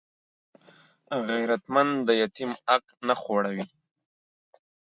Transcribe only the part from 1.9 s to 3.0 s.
د یتیم حق